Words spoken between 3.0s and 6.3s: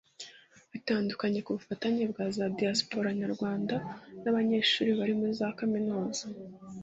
Nyarwanda n abanyeshuri bari muri za kaminuza